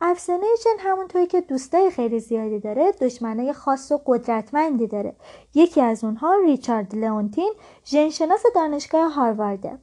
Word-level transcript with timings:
افسانه 0.00 0.46
جن 0.64 0.78
همونطوری 0.78 1.26
که 1.26 1.40
دوستای 1.40 1.90
خیلی 1.90 2.20
زیادی 2.20 2.60
داره 2.60 2.92
دشمنای 2.92 3.52
خاص 3.52 3.92
و 3.92 4.00
قدرتمندی 4.06 4.86
داره. 4.86 5.16
یکی 5.54 5.80
از 5.80 6.04
اونها 6.04 6.34
ریچارد 6.44 6.94
لئونتین 6.94 7.54
ژنشناس 7.86 8.42
دانشگاه 8.54 9.12
هاروارده. 9.12 9.78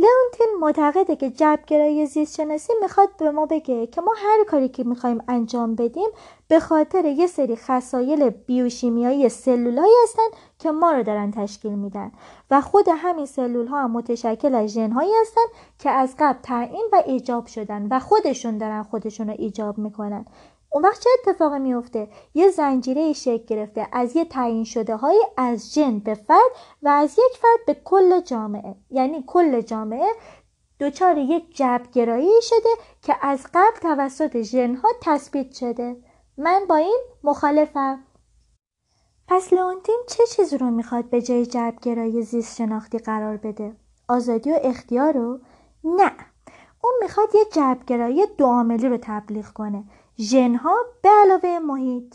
لئونتین 0.00 0.56
معتقده 0.60 1.16
که 1.16 1.30
جبرگرایی 1.30 2.06
زیست 2.06 2.36
شناسی 2.36 2.72
می‌خواد 2.82 3.08
به 3.18 3.30
ما 3.30 3.46
بگه 3.46 3.86
که 3.86 4.00
ما 4.00 4.14
هر 4.16 4.44
کاری 4.44 4.68
که 4.68 4.84
می‌خوایم 4.84 5.22
انجام 5.28 5.74
بدیم 5.74 6.08
به 6.48 6.60
خاطر 6.60 7.04
یه 7.04 7.26
سری 7.26 7.56
خصایل 7.56 8.30
بیوشیمیایی 8.30 9.28
سلولایی 9.28 9.92
هستن 10.02 10.28
که 10.58 10.70
ما 10.70 10.92
رو 10.92 11.02
دارن 11.02 11.30
تشکیل 11.30 11.72
میدن. 11.72 12.12
و 12.50 12.60
خود 12.60 12.84
همین 12.96 13.26
سلول 13.26 13.66
ها 13.66 13.88
متشکل 13.88 14.54
از 14.54 14.68
ژن 14.68 14.90
هایی 14.90 15.12
هستن 15.20 15.46
که 15.78 15.90
از 15.90 16.14
قبل 16.18 16.38
تعیین 16.42 16.88
و 16.92 17.02
ایجاب 17.06 17.46
شدن 17.46 17.86
و 17.90 17.98
خودشون 17.98 18.58
دارن 18.58 18.82
خودشون 18.82 19.28
رو 19.28 19.34
ایجاب 19.38 19.78
می‌کنن. 19.78 20.24
اون 20.72 20.84
وقت 20.84 21.00
چه 21.00 21.10
اتفاقی 21.18 21.58
میفته 21.58 22.08
یه 22.34 22.50
زنجیره 22.50 23.12
شکل 23.12 23.44
گرفته 23.44 23.88
از 23.92 24.16
یه 24.16 24.24
تعیین 24.24 24.64
شده 24.64 24.96
های 24.96 25.26
از 25.36 25.74
جن 25.74 25.98
به 25.98 26.14
فرد 26.14 26.50
و 26.82 26.88
از 26.88 27.12
یک 27.12 27.38
فرد 27.38 27.66
به 27.66 27.74
کل 27.84 28.20
جامعه. 28.20 28.74
یعنی 28.90 29.24
کل 29.26 29.60
جامعه 29.60 30.12
دچار 30.80 31.18
یک 31.18 31.56
جبرگرایی 31.56 32.42
شده 32.42 32.68
که 33.02 33.16
از 33.20 33.46
قبل 33.54 33.78
توسط 33.82 34.42
ژنها 34.42 34.88
تثبیت 35.02 35.52
شده. 35.52 35.96
من 36.38 36.62
با 36.68 36.76
این 36.76 37.00
مخالفم. 37.24 38.04
پس 39.28 39.52
لئونتین 39.52 40.00
چه 40.08 40.26
چیزی 40.26 40.58
رو 40.58 40.70
می‌خواد 40.70 41.10
به 41.10 41.22
جای 41.22 41.46
جبرگرایی 41.46 42.22
زیست 42.22 42.56
شناختی 42.56 42.98
قرار 42.98 43.36
بده؟ 43.36 43.76
آزادی 44.08 44.52
و 44.52 44.58
اختیار 44.62 45.12
رو؟ 45.12 45.40
نه. 45.84 46.12
اون 46.82 46.92
می‌خواد 47.02 47.34
یه 47.34 47.44
جبرگرایی 47.52 48.26
دو 48.26 48.46
عاملی 48.46 48.88
رو 48.88 48.98
تبلیغ 49.02 49.46
کنه. 49.46 49.84
ژنها 50.18 50.76
به 51.02 51.08
علاوه 51.08 51.58
محیط. 51.58 52.14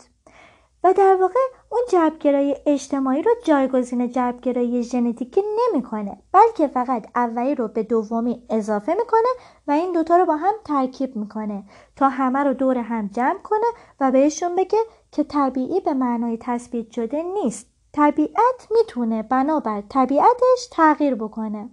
و 0.84 0.92
در 0.92 1.16
واقع 1.20 1.40
اون 1.68 1.80
جبرگرایی 1.90 2.54
اجتماعی 2.66 3.22
رو 3.22 3.30
جایگزین 3.44 4.10
جبرگرایی 4.10 4.82
ژنتیکی 4.82 5.42
نمی‌کنه 5.58 6.22
بلکه 6.32 6.68
فقط 6.68 7.06
اولی 7.14 7.54
رو 7.54 7.68
به 7.68 7.82
دومی 7.82 8.46
اضافه 8.50 8.94
می‌کنه 8.94 9.28
و 9.68 9.72
این 9.72 9.92
دوتا 9.92 10.16
رو 10.16 10.24
با 10.24 10.36
هم 10.36 10.54
ترکیب 10.64 11.16
می‌کنه 11.16 11.64
تا 11.96 12.08
همه 12.08 12.38
رو 12.38 12.54
دور 12.54 12.78
هم 12.78 13.06
جمع 13.06 13.38
کنه 13.38 13.66
و 14.00 14.10
بهشون 14.12 14.56
بگه 14.56 14.78
که 15.12 15.24
طبیعی 15.24 15.80
به 15.80 15.94
معنای 15.94 16.38
تثبیت 16.40 16.90
شده 16.90 17.22
نیست. 17.22 17.66
طبیعت 17.92 18.68
می‌تونه 18.70 19.22
بنابر 19.22 19.82
طبیعتش 19.88 20.68
تغییر 20.72 21.14
بکنه. 21.14 21.70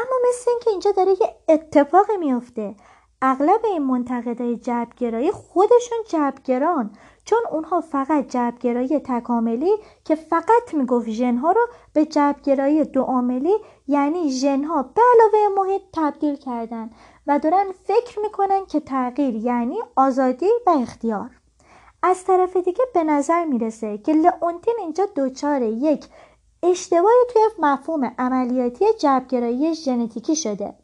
اما 0.00 0.16
مثل 0.28 0.50
اینکه 0.50 0.70
اینجا 0.70 0.90
داره 0.90 1.10
یه 1.10 1.34
اتفاقی 1.48 2.16
میفته 2.16 2.74
اغلب 3.22 3.64
این 3.64 3.82
منتقدای 3.82 4.56
جبرگرایی 4.56 5.30
خودشون 5.30 5.98
جبرگران 6.08 6.90
چون 7.24 7.38
اونها 7.50 7.80
فقط 7.80 8.28
جبرگرایی 8.28 8.98
تکاملی 8.98 9.72
که 10.04 10.14
فقط 10.14 10.74
می‌گفت 10.74 11.08
ژنها 11.08 11.52
رو 11.52 11.66
به 11.92 12.06
جبرگرایی 12.06 12.82
عاملی 12.96 13.54
یعنی 13.88 14.30
ژنها 14.30 14.82
به 14.82 15.02
علاوه 15.14 15.54
محیط 15.56 15.82
تبدیل 15.92 16.36
کردن 16.36 16.90
و 17.26 17.38
دارن 17.38 17.66
فکر 17.84 18.20
می‌کنن 18.20 18.66
که 18.66 18.80
تغییر 18.80 19.34
یعنی 19.34 19.78
آزادی 19.96 20.50
و 20.66 20.70
اختیار. 20.70 21.30
از 22.02 22.24
طرف 22.24 22.56
دیگه 22.56 22.84
به 22.94 23.04
نظر 23.04 23.44
می‌رسه 23.44 23.98
که 23.98 24.12
لئونتین 24.12 24.74
اینجا 24.78 25.06
دچار 25.16 25.62
یک 25.62 26.04
اشتباهی 26.62 27.24
توی 27.32 27.42
مفهوم 27.58 28.14
عملیاتی 28.18 28.84
جبرگرایی 28.98 29.74
ژنتیکی 29.74 30.36
شده. 30.36 30.74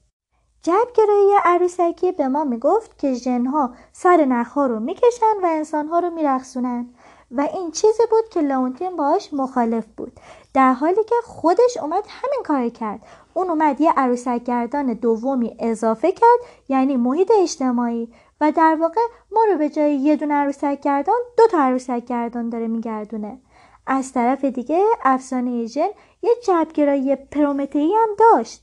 جبرگرایی 0.62 1.30
عروسکی 1.44 2.12
به 2.12 2.28
ما 2.28 2.44
می‌گفت 2.44 2.98
که 2.98 3.12
ژنها 3.12 3.74
سر 3.92 4.24
نخها 4.24 4.66
رو 4.66 4.80
می‌کشن 4.80 5.34
و 5.42 5.47
انسانها 5.47 5.98
رو 5.98 6.10
میرخصونن 6.10 6.88
و 7.30 7.48
این 7.54 7.70
چیزی 7.70 8.02
بود 8.10 8.28
که 8.30 8.41
لونتین 8.41 8.97
باش 8.97 9.34
مخالف 9.34 9.86
بود. 9.97 10.12
در 10.54 10.72
حالی 10.72 11.04
که 11.04 11.14
خودش 11.25 11.76
اومد 11.82 12.04
همین 12.09 12.42
کار 12.44 12.69
کرد. 12.69 13.00
اون 13.34 13.50
اومد 13.50 13.81
یه 13.81 13.92
عروسک 13.97 14.44
گردان 14.44 14.94
دومی 14.94 15.56
اضافه 15.59 16.12
کرد 16.12 16.41
یعنی 16.69 16.97
محیط 16.97 17.32
اجتماعی 17.42 18.12
و 18.41 18.53
در 18.53 18.76
واقع 18.81 19.00
ما 19.32 19.44
رو 19.53 19.59
به 19.59 19.69
جای 19.69 19.97
یه 19.97 20.16
دونه 20.16 20.34
عروسک 20.34 20.81
گردان 20.81 21.19
دو 21.36 21.47
تا 21.47 21.59
عروسک 21.59 22.04
گردان 22.04 22.48
داره 22.48 22.69
میگردونه. 22.69 23.41
از 23.86 24.12
طرف 24.12 24.44
دیگه 24.44 24.84
افسانه 25.02 25.66
ژن 25.66 25.88
یه 26.22 26.30
جبرگرایی 26.44 27.16
پرومتئی 27.16 27.92
هم 27.94 28.08
داشت. 28.19 28.62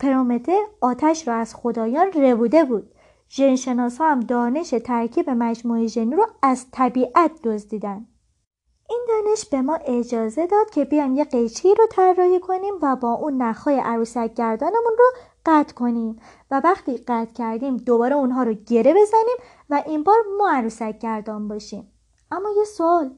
پرومته 0.00 0.58
آتش 0.80 1.28
را 1.28 1.34
از 1.34 1.54
خدایان 1.54 2.12
ربوده 2.12 2.64
بود. 2.64 2.90
ژنشناس 3.30 4.00
هم 4.00 4.20
دانش 4.20 4.74
ترکیب 4.84 5.30
مجموعه 5.30 5.86
ژنی 5.86 6.14
رو 6.14 6.26
از 6.42 6.66
طبیعت 6.72 7.30
دزدیدن. 7.44 8.06
این 8.88 9.06
دانش 9.08 9.44
به 9.44 9.62
ما 9.62 9.74
اجازه 9.74 10.46
داد 10.46 10.70
که 10.70 10.84
بیایم 10.84 11.14
یه 11.14 11.24
قیچی 11.24 11.74
رو 11.74 11.86
طراحی 11.90 12.40
کنیم 12.40 12.74
و 12.82 12.96
با 12.96 13.12
اون 13.12 13.42
نخهای 13.42 13.80
عروسک 13.80 14.34
گردانمون 14.34 14.92
رو 14.98 15.04
قطع 15.46 15.74
کنیم 15.74 16.20
و 16.50 16.60
وقتی 16.64 16.96
قطع 16.96 17.32
کردیم 17.32 17.76
دوباره 17.76 18.16
اونها 18.16 18.42
رو 18.42 18.52
گره 18.52 18.94
بزنیم 18.94 19.36
و 19.70 19.82
این 19.86 20.02
بار 20.02 20.16
ما 20.38 20.50
عروسک 20.50 20.98
گردان 20.98 21.48
باشیم. 21.48 21.92
اما 22.30 22.48
یه 22.56 22.64
سوال 22.64 23.10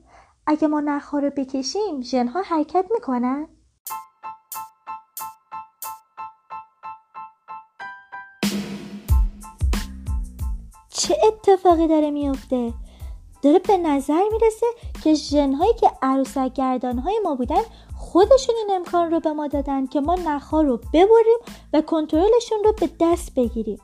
اگه 0.51 0.69
ما 0.69 0.81
نخها 0.81 1.19
رو 1.19 1.31
بکشیم 1.37 2.03
ژنها 2.03 2.43
حرکت 2.43 2.85
می‌کنن؟ 2.91 3.49
چه 10.89 11.17
اتفاقی 11.27 11.89
داره 11.89 12.11
میفته 12.11 12.73
داره 13.43 13.59
به 13.59 13.77
نظر 13.77 14.23
می‌رسه 14.33 14.67
که 15.05 15.15
ژنهایی 15.15 15.75
که 15.75 15.91
عروسک 16.03 16.53
گردانهای 16.55 17.21
ما 17.25 17.35
بودن 17.35 17.63
خودشون 17.97 18.55
این 18.57 18.77
امکان 18.77 19.11
رو 19.11 19.21
به 19.21 19.33
ما 19.33 19.47
دادن 19.47 19.87
که 19.87 20.01
ما 20.01 20.15
نخها 20.15 20.63
رو 20.63 20.77
ببریم 20.77 21.39
و 21.73 21.81
کنترلشون 21.81 22.59
رو 22.65 22.73
به 22.81 22.91
دست 23.01 23.35
بگیریم. 23.35 23.79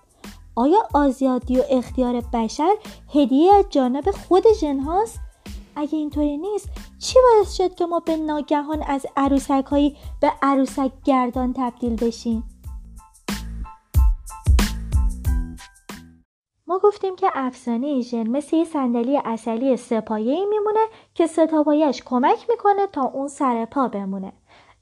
آیا 0.57 0.79
آزادی 0.95 1.59
و 1.59 1.63
اختیار 1.71 2.21
بشر 2.33 2.77
هدیه 3.15 3.55
از 3.55 3.65
جانب 3.71 4.11
خود 4.11 4.45
ژن 4.61 4.79
هاست؟ 4.79 5.21
اگه 5.77 5.99
اینطوری 5.99 6.37
نیست 6.37 6.69
چی 6.99 7.19
باعث 7.23 7.57
شد 7.57 7.75
که 7.75 7.87
ما 7.87 8.01
به 8.01 8.17
ناگهان 8.17 8.83
از 8.83 9.07
عروسک 9.17 9.65
هایی 9.71 9.97
به 10.21 10.33
عروسک 10.43 10.93
گردان 11.05 11.55
تبدیل 11.57 11.97
بشیم؟ 11.97 12.45
ما 16.67 16.79
گفتیم 16.79 17.17
که 17.17 17.31
افسانه 17.35 18.01
ژن 18.01 18.29
مثل 18.29 18.57
یه 18.57 18.65
صندلی 18.65 19.21
اصلی 19.25 19.77
سپایه 19.77 20.47
میمونه 20.47 20.81
که 21.15 21.27
ستاپایش 21.27 22.03
کمک 22.03 22.47
می‌کنه 22.51 22.87
تا 22.87 23.03
اون 23.03 23.29
سر 23.29 23.65
پا 23.65 23.89
بمونه 23.89 24.33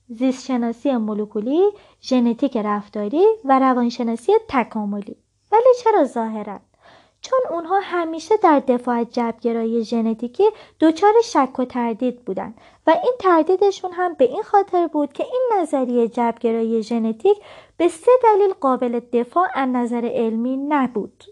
زیست 0.08 0.46
شناسی 0.46 0.96
مولکولی، 0.96 1.70
ژنتیک 2.02 2.56
رفتاری 2.56 3.24
و 3.44 3.58
روانشناسی 3.58 4.32
تکاملی 4.48 5.16
ولی 5.52 5.68
چرا 5.84 6.04
ظاهرا؟ 6.04 6.60
چون 7.32 7.56
اونها 7.56 7.80
همیشه 7.82 8.36
در 8.36 8.60
دفاع 8.60 8.94
از 9.00 9.06
جبرگرایی 9.10 9.84
ژنتیکی 9.84 10.44
دچار 10.80 11.12
شک 11.24 11.58
و 11.58 11.64
تردید 11.64 12.24
بودن 12.24 12.54
و 12.86 12.90
این 12.90 13.14
تردیدشون 13.18 13.92
هم 13.92 14.14
به 14.14 14.24
این 14.24 14.42
خاطر 14.42 14.86
بود 14.86 15.12
که 15.12 15.24
این 15.24 15.60
نظریه 15.60 16.08
جبرگرایی 16.08 16.82
ژنتیک 16.82 17.36
به 17.76 17.88
سه 17.88 18.10
دلیل 18.22 18.52
قابل 18.52 19.00
دفاع 19.12 19.48
از 19.54 19.68
نظر 19.68 20.10
علمی 20.14 20.56
نبود. 20.56 21.24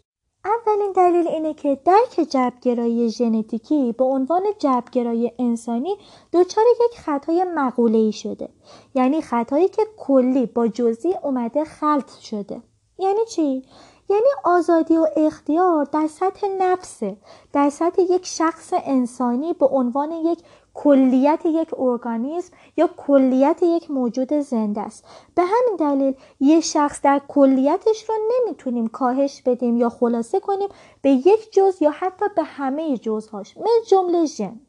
اولین 0.44 0.92
دلیل 0.92 1.28
اینه 1.28 1.54
که 1.54 1.80
درک 1.84 2.28
جبرگرایی 2.30 3.10
ژنتیکی 3.10 3.92
به 3.92 4.04
عنوان 4.04 4.42
جبرگرایی 4.58 5.32
انسانی 5.38 5.96
دچار 6.32 6.64
یک 6.84 6.98
خطای 6.98 7.44
مقوله 7.54 8.10
شده 8.10 8.48
یعنی 8.94 9.22
خطایی 9.22 9.68
که 9.68 9.82
کلی 9.96 10.46
با 10.46 10.68
جزئی 10.68 11.14
اومده 11.22 11.64
خلط 11.64 12.18
شده 12.18 12.62
یعنی 12.98 13.24
چی 13.28 13.62
یعنی 14.10 14.28
آزادی 14.44 14.96
و 14.96 15.06
اختیار 15.16 15.84
در 15.84 16.06
سطح 16.06 16.46
نفسه 16.58 17.16
در 17.52 17.70
سطح 17.70 18.02
یک 18.02 18.26
شخص 18.26 18.72
انسانی 18.72 19.52
به 19.52 19.66
عنوان 19.66 20.12
یک 20.12 20.38
کلیت 20.74 21.40
یک 21.46 21.68
ارگانیسم 21.78 22.52
یا 22.76 22.90
کلیت 22.96 23.62
یک 23.62 23.90
موجود 23.90 24.32
زنده 24.32 24.80
است. 24.80 25.04
به 25.34 25.42
همین 25.42 25.76
دلیل 25.78 26.14
یه 26.40 26.60
شخص 26.60 27.00
در 27.02 27.20
کلیتش 27.28 28.08
رو 28.08 28.14
نمی‌تونیم 28.30 28.86
کاهش 28.86 29.42
بدیم 29.42 29.76
یا 29.76 29.88
خلاصه 29.88 30.40
کنیم 30.40 30.68
به 31.02 31.10
یک 31.10 31.52
جز 31.52 31.82
یا 31.82 31.90
حتی 31.90 32.26
به 32.36 32.42
همه 32.42 32.98
جزهاش. 32.98 33.56
مثل 33.56 33.86
جمله 33.86 34.24
ژن. 34.24 34.60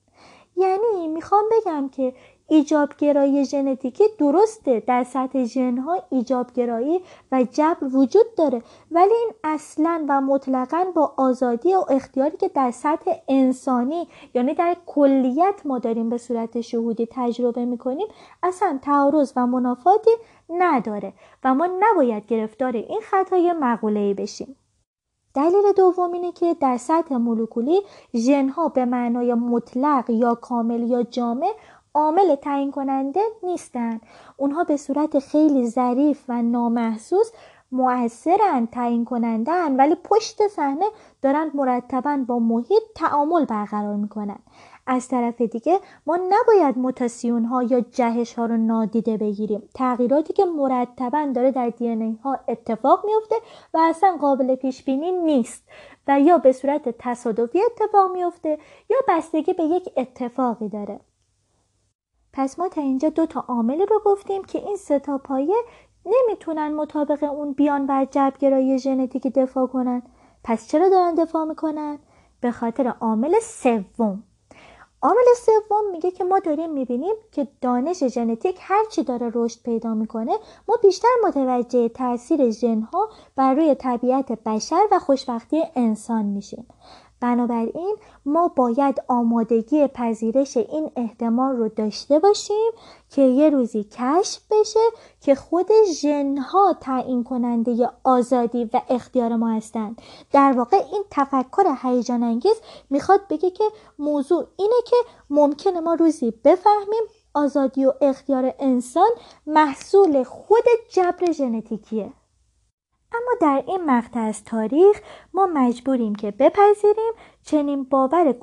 یعنی 0.56 1.08
می‌خوام 1.08 1.44
بگم 1.52 1.90
که 1.90 2.14
ایجابگرایی 2.52 3.46
ژنتیکی 3.46 4.04
درسته. 4.18 4.84
در 4.88 5.04
سطح 5.04 5.44
ژنها 5.44 6.04
ایجابگرایی 6.10 7.02
و 7.32 7.44
جبر 7.52 7.96
وجود 7.96 8.36
داره. 8.38 8.62
ولی 8.92 9.14
این 9.14 9.32
اصلا 9.44 10.06
و 10.10 10.22
مطلقا 10.22 10.86
با 10.96 11.14
آزادی 11.18 11.76
و 11.76 11.86
اختیاری 11.90 12.38
که 12.38 12.48
در 12.48 12.72
سطح 12.72 13.12
انسانی 13.28 14.08
یعنی 14.34 14.54
در 14.54 14.78
کلیت 14.86 15.62
ما 15.66 15.80
داریم 15.80 16.10
به 16.10 16.18
صورت 16.18 16.62
شهودی 16.62 17.08
تجربه 17.12 17.66
می‌کنیم 17.66 18.08
اصلا 18.44 18.80
تعارض 18.82 19.34
و 19.36 19.48
منافاتی 19.48 20.12
نداره 20.50 21.14
و 21.44 21.54
ما 21.54 21.70
نباید 21.80 22.26
گرفتار 22.26 22.72
این 22.72 23.02
خطای 23.02 23.54
مقوله‌ای 23.54 24.14
بشیم. 24.14 24.56
دلیل 25.36 25.74
دوم 25.78 26.12
اینه 26.12 26.32
که 26.32 26.56
در 26.60 26.78
سطح 26.78 27.16
مولکولی 27.16 27.82
ژنها 28.16 28.70
به 28.70 28.86
معنای 28.86 29.34
مطلق 29.34 30.10
یا 30.10 30.36
کامل 30.36 30.90
یا 30.90 31.04
جامع 31.04 31.52
عامل 31.94 32.36
تعیین 32.36 32.72
کننده 32.72 33.22
نیستند 33.44 34.02
اونها 34.38 34.64
به 34.64 34.78
صورت 34.78 35.20
خیلی 35.20 35.68
ظریف 35.68 36.24
و 36.30 36.42
نامحسوس 36.42 37.32
مؤثرن 37.72 38.68
تعیین 38.72 39.06
کنندن 39.06 39.76
ولی 39.76 39.96
پشت 40.04 40.48
صحنه 40.48 40.86
دارن 41.22 41.52
مرتبا 41.54 42.24
با 42.28 42.40
محیط 42.40 42.84
تعامل 42.96 43.46
برقرار 43.46 43.96
می‌کنن. 43.96 44.40
از 44.88 45.08
طرف 45.08 45.42
دیگه 45.42 45.80
ما 46.06 46.20
نباید 46.30 46.78
موتاسیون 46.78 47.46
ها 47.46 47.64
یا 47.64 47.80
جهش 47.82 48.34
ها 48.34 48.46
رو 48.46 48.58
نادیده 48.58 49.18
بگیریم. 49.18 49.64
تغییراتی 49.74 50.34
که 50.34 50.46
مرتبا 50.46 51.32
داره 51.36 51.52
در 51.52 51.70
دی 51.70 51.88
ای 51.88 52.18
ها 52.24 52.40
اتفاق 52.48 53.06
میفته 53.06 53.36
و 53.74 53.78
اصلا 53.78 54.18
قابل 54.22 54.56
پیش 54.56 54.84
بینی 54.84 55.12
نیست 55.12 55.64
و 56.08 56.20
یا 56.20 56.38
به 56.38 56.52
صورت 56.52 56.96
تصادفی 57.00 57.62
اتفاق 57.62 58.12
میفته 58.12 58.58
یا 58.90 58.98
بستگی 59.08 59.54
به 59.54 59.64
یک 59.64 59.90
اتفاقی 59.98 60.70
داره. 60.70 61.00
پس 62.34 62.60
ما 62.60 62.70
تا 62.70 62.82
اینجا 62.82 63.10
دو 63.10 63.26
تا 63.26 63.46
عاملی 63.48 63.86
رو 63.86 64.02
گفتیم 64.06 64.44
که 64.44 64.60
این 64.60 64.78
ستا 64.78 65.18
پایه 65.18 65.56
نمی‌تونن 66.06 66.74
مطابق 66.74 67.24
اون 67.24 67.54
بیان 67.54 67.86
بر 67.86 68.06
جبرگرایی 68.06 68.80
ژنتیکی 68.80 69.30
دفاع 69.30 69.68
کنن. 69.68 70.02
پس 70.44 70.68
چرا 70.68 70.90
دارن 70.90 71.16
دفاع 71.16 71.46
می‌کنن؟ 71.46 72.00
به 72.42 72.52
خاطر 72.52 72.88
عامل 72.88 73.40
سوم. 73.42 74.24
عامل 75.02 75.26
سوم 75.38 75.92
میگه 75.92 76.12
که 76.12 76.24
ما 76.24 76.40
داریم 76.40 76.70
می‌بینیم 76.74 77.16
که 77.32 77.48
دانش 77.62 78.04
ژنتیک 78.08 78.58
هرچی 78.62 79.04
داره 79.04 79.32
رشد 79.34 79.64
پیدا 79.64 79.94
می‌کنه 79.94 80.34
ما 80.68 80.76
بیشتر 80.82 81.08
متوجه 81.28 81.90
تاثیر 81.90 82.52
ژنها 82.52 83.10
بر 83.36 83.54
روی 83.54 83.76
طبیعت 83.76 84.32
بشر 84.32 84.82
و 84.92 85.00
خوشبختی 85.00 85.64
انسان 85.76 86.26
میشیم. 86.26 86.66
بنابراین 87.22 87.96
ما 88.26 88.48
باید 88.48 89.02
آمادگی 89.08 89.88
پذیرش 89.88 90.58
این 90.58 90.92
احتمال 90.96 91.56
رو 91.56 91.70
داشته 91.70 92.20
باشیم 92.20 92.72
که 93.10 93.22
یه 93.22 93.50
روزی 93.50 93.84
کشف 93.84 94.42
بشه 94.52 94.80
که 95.22 95.36
خود 95.36 95.68
ژنها 96.02 96.76
تعیین 96.82 97.24
کننده 97.24 97.90
آزادی 98.04 98.70
و 98.74 98.82
اختیار 98.90 99.36
ما 99.36 99.50
هستند. 99.50 100.02
در 100.32 100.54
واقع 100.58 100.78
این 100.78 101.04
تفکر 101.12 101.76
هیجان 101.82 102.24
انگیز 102.24 102.56
می‌خواد 102.90 103.22
بگه 103.30 103.52
که 103.52 103.64
موضوع 104.00 104.48
اینه 104.58 104.82
که 104.86 104.96
ممکنه 105.30 105.80
ما 105.80 105.94
روزی 105.94 106.34
بفهمیم 106.44 107.04
آزادی 107.34 107.86
و 107.86 107.94
اختیار 108.02 108.54
انسان 108.60 109.10
محصول 109.48 110.24
خود 110.24 110.64
جبر 110.92 111.32
ژنتیکیه. 111.32 112.14
اما 113.14 113.32
در 113.42 113.64
این 113.68 113.86
مقطع 113.86 114.20
از 114.20 114.44
تاریخ 114.44 115.02
ما 115.34 115.50
مجبوریم 115.54 116.16
که 116.16 116.32
بپذیریم 116.32 117.14
چنین 117.44 117.84
باور 117.84 118.36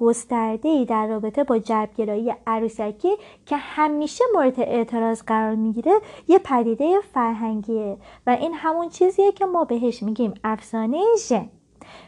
ای 0.63 0.85
در 0.85 1.07
رابطه 1.07 1.45
با 1.45 1.59
جبرگرایی 1.59 2.35
عروسکی 2.47 3.17
که 3.47 3.57
همیشه 3.57 4.25
مورد 4.35 4.61
اعتراض 4.61 5.23
قرار 5.23 5.55
می‌گیره 5.55 6.01
یه 6.29 6.39
پدیده 6.39 7.01
فرهنگیه 7.15 7.97
و 8.27 8.31
این 8.31 8.55
همون 8.55 8.89
چیزیه 8.89 9.33
که 9.33 9.47
ما 9.47 9.65
بهش 9.65 10.03
میگیم 10.03 10.35
افسانه 10.45 11.03
ژن. 11.29 11.49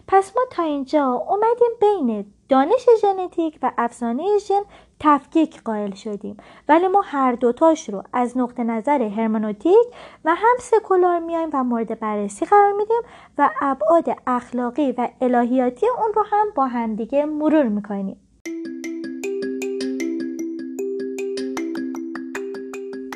پس 0.08 0.32
ما 0.36 0.42
تا 0.50 0.62
اینجا 0.62 1.12
اومدیم 1.28 1.70
بین 1.80 2.32
دانش 2.48 2.86
ژنتیک 3.02 3.58
و 3.62 3.72
افسانه 3.78 4.38
ژن 4.38 4.62
تفکیک 5.00 5.62
قائل 5.62 5.94
شدیم. 5.94 6.36
ولی 6.68 6.88
ما 6.88 7.02
هر 7.04 7.32
دوتاش 7.32 7.88
رو 7.88 8.02
از 8.12 8.38
نقطه 8.38 8.64
نظر 8.64 9.02
هرمنوتیک 9.02 9.86
و 10.24 10.34
هم 10.34 10.56
سکولار 10.60 11.18
میایم 11.18 11.48
و 11.52 11.64
مورد 11.64 12.00
بررسی 12.00 12.46
قرار 12.46 12.72
میدیم 12.72 13.00
و 13.38 13.50
ابعاد 13.60 14.16
اخلاقی 14.26 14.92
و 14.92 15.08
الهیاتی 15.20 15.86
اون 15.86 16.12
رو 16.14 16.24
هم 16.30 16.46
با 16.54 16.66
همدیگه 16.66 17.24
مرور 17.24 17.68
می‌کنیم. 17.68 18.16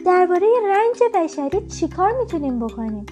درباره 0.06 0.46
رنج 0.64 1.02
بشری 1.14 1.66
چیکار 1.66 2.12
می‌تونیم 2.20 2.58
بکنیم؟ 2.58 3.06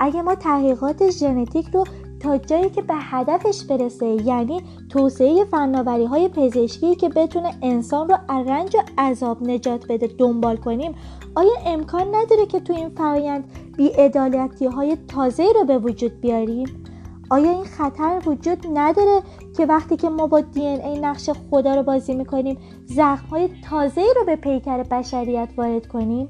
اگه 0.00 0.22
ما 0.22 0.34
تحقیقات 0.34 1.10
ژنتیک 1.10 1.66
رو 1.72 1.84
تا 2.20 2.38
جایی 2.38 2.70
که 2.70 2.82
به 2.82 2.94
هدفش 2.96 3.64
برسه 3.64 4.06
یعنی 4.06 4.62
توسعه 4.88 5.44
فناوری 5.44 6.04
های 6.04 6.28
پزشکی 6.28 6.94
که 6.94 7.08
بتونه 7.08 7.54
انسان 7.62 8.08
رو 8.08 8.16
از 8.28 8.46
رنج 8.46 8.76
و 8.76 9.00
عذاب 9.00 9.42
نجات 9.42 9.86
بده 9.88 10.06
دنبال 10.18 10.56
کنیم 10.56 10.94
آیا 11.34 11.52
امکان 11.66 12.14
نداره 12.14 12.46
که 12.46 12.60
تو 12.60 12.72
این 12.72 12.88
فرایند 12.88 13.44
بیعدالتی 13.76 14.66
های 14.66 14.96
تازه 15.08 15.46
رو 15.54 15.64
به 15.64 15.78
وجود 15.78 16.20
بیاریم؟ 16.20 16.84
آیا 17.30 17.50
این 17.50 17.64
خطر 17.64 18.22
وجود 18.26 18.66
نداره 18.74 19.22
که 19.56 19.66
وقتی 19.66 19.96
که 19.96 20.08
ما 20.08 20.26
با 20.26 20.40
دی 20.40 20.66
ای 20.66 21.00
نقش 21.00 21.30
خدا 21.50 21.74
رو 21.74 21.82
بازی 21.82 22.14
می‌کنیم 22.14 22.58
زخم 22.86 23.26
های 23.26 23.48
تازه 23.70 24.04
رو 24.16 24.24
به 24.24 24.36
پیکر 24.36 24.82
بشریت 24.82 25.48
وارد 25.56 25.86
کنیم؟ 25.86 26.28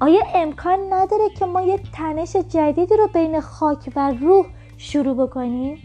آیا 0.00 0.20
امکان 0.34 0.92
نداره 0.92 1.28
که 1.38 1.46
ما 1.46 1.62
یک 1.62 1.80
تنش 1.92 2.36
جدیدی 2.36 2.96
رو 2.96 3.08
بین 3.14 3.40
خاک 3.40 3.92
و 3.96 4.14
روح 4.20 4.46
شروع 4.82 5.26
بکنیم؟ 5.26 5.78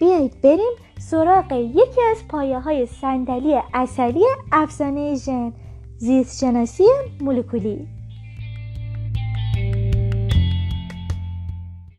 بیایید 0.00 0.40
بریم 0.40 0.72
سراغ 0.98 1.52
یکی 1.52 2.02
از 2.10 2.28
پایه 2.28 2.60
های 2.60 2.86
صندلی 2.86 3.60
اصلی 3.74 4.24
افسانه 4.52 5.14
ژن 5.14 5.52
زیست 5.98 6.40
شناسی 6.40 6.84
مولکولی 7.20 7.86